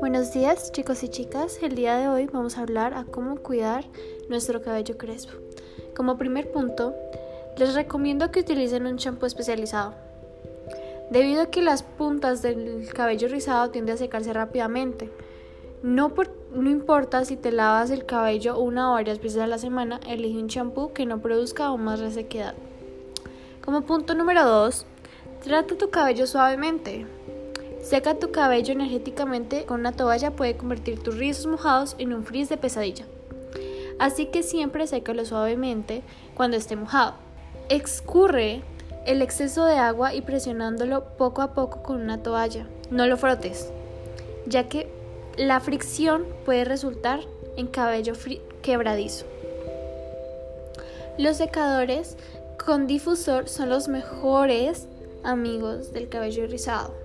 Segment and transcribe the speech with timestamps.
[0.00, 3.86] Buenos días chicos y chicas, el día de hoy vamos a hablar a cómo cuidar
[4.28, 5.32] nuestro cabello crespo.
[5.96, 6.94] Como primer punto,
[7.56, 9.94] les recomiendo que utilicen un champú especializado.
[11.10, 15.10] Debido a que las puntas del cabello rizado tienden a secarse rápidamente,
[15.82, 16.12] no,
[16.54, 20.48] importa si te lavas el cabello una o varias veces a la semana, elige un
[20.48, 22.54] champú que no produzca aún más resequedad.
[23.62, 24.86] Como punto número 2,
[25.44, 27.06] trata tu cabello suavemente.
[27.82, 32.48] Seca tu cabello energéticamente con una toalla puede convertir tus rizos mojados en un frizz
[32.48, 33.04] de pesadilla.
[33.98, 36.02] Así que siempre sécalo suavemente
[36.34, 37.14] cuando esté mojado.
[37.68, 38.62] Excurre
[39.04, 42.66] el exceso de agua y presionándolo poco a poco con una toalla.
[42.90, 43.70] No lo frotes,
[44.46, 44.88] ya que
[45.36, 47.20] la fricción puede resultar
[47.58, 48.14] en cabello
[48.62, 49.26] quebradizo.
[51.18, 52.16] Los secadores
[52.64, 54.88] con difusor son los mejores
[55.24, 57.04] amigos del cabello rizado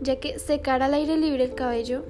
[0.00, 2.04] ya que secar al aire libre el cabello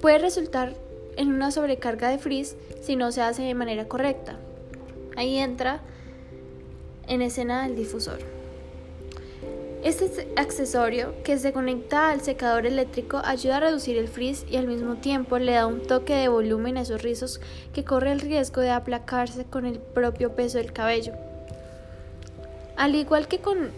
[0.00, 0.74] puede resultar
[1.16, 4.36] en una sobrecarga de frizz si no se hace de manera correcta.
[5.16, 5.80] Ahí entra
[7.06, 8.18] en escena el difusor.
[9.82, 14.66] Este accesorio que se conecta al secador eléctrico ayuda a reducir el frizz y al
[14.66, 17.40] mismo tiempo le da un toque de volumen a esos rizos
[17.72, 21.14] que corre el riesgo de aplacarse con el propio peso del cabello.
[22.80, 23.72] Al igual que con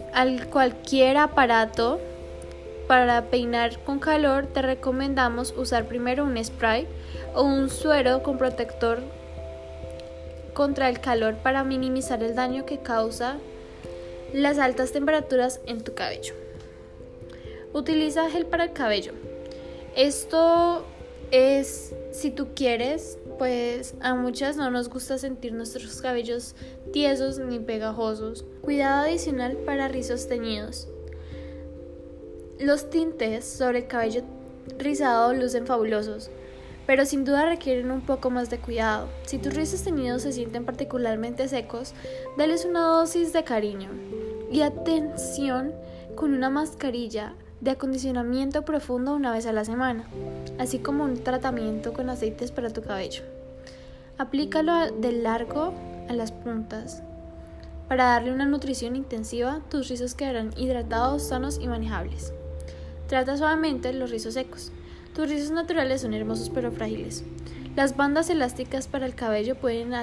[0.49, 1.99] cualquier aparato
[2.87, 6.87] para peinar con calor te recomendamos usar primero un spray
[7.35, 9.01] o un suero con protector
[10.53, 13.39] contra el calor para minimizar el daño que causa
[14.31, 16.33] las altas temperaturas en tu cabello.
[17.73, 19.11] Utiliza gel para el cabello.
[19.97, 20.85] Esto
[21.31, 26.55] es si tú quieres, pues a muchas no nos gusta sentir nuestros cabellos
[26.91, 28.45] tiesos ni pegajosos.
[28.61, 30.87] Cuidado adicional para rizos teñidos.
[32.59, 34.21] Los tintes sobre el cabello
[34.77, 36.29] rizado lucen fabulosos,
[36.85, 39.09] pero sin duda requieren un poco más de cuidado.
[39.25, 41.93] Si tus rizos teñidos se sienten particularmente secos,
[42.37, 43.89] dales una dosis de cariño
[44.51, 45.73] y atención
[46.15, 50.05] con una mascarilla de acondicionamiento profundo una vez a la semana,
[50.59, 53.23] así como un tratamiento con aceites para tu cabello.
[54.17, 55.73] Aplícalo de largo
[56.09, 57.03] a las puntas.
[57.87, 62.33] Para darle una nutrición intensiva, tus rizos quedarán hidratados, sanos y manejables.
[63.07, 64.73] Trata suavemente los rizos secos.
[65.15, 67.23] Tus rizos naturales son hermosos pero frágiles.
[67.77, 69.93] Las bandas elásticas para el cabello pueden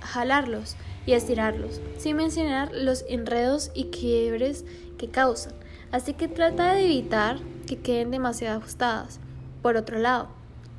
[0.00, 0.74] jalarlos
[1.06, 4.64] y estirarlos, sin mencionar los enredos y quiebres
[4.98, 5.52] que causan.
[5.94, 7.36] Así que trata de evitar
[7.68, 9.20] que queden demasiado ajustadas.
[9.62, 10.26] Por otro lado,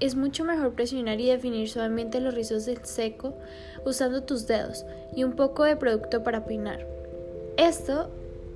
[0.02, 3.34] es mucho mejor presionar y definir suavemente los rizos del seco
[3.86, 6.86] usando tus dedos y un poco de producto para peinar.
[7.56, 8.12] Esto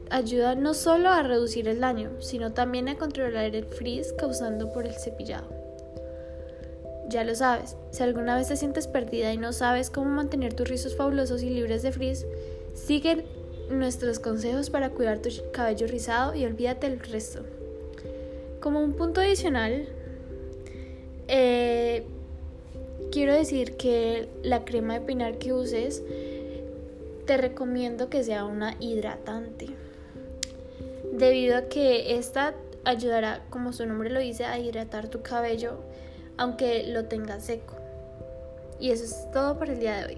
[0.09, 4.85] ayuda no solo a reducir el daño, sino también a controlar el frizz causado por
[4.85, 5.47] el cepillado.
[7.07, 10.67] Ya lo sabes, si alguna vez te sientes perdida y no sabes cómo mantener tus
[10.67, 12.25] rizos fabulosos y libres de frizz,
[12.73, 13.23] sigue
[13.69, 17.43] nuestros consejos para cuidar tu cabello rizado y olvídate del resto.
[18.59, 19.87] Como un punto adicional,
[21.27, 22.03] eh,
[23.11, 26.03] quiero decir que la crema de peinar que uses
[27.25, 29.67] te recomiendo que sea una hidratante
[31.13, 35.77] debido a que esta ayudará, como su nombre lo dice, a hidratar tu cabello
[36.37, 37.75] aunque lo tengas seco.
[38.79, 40.17] Y eso es todo por el día de hoy.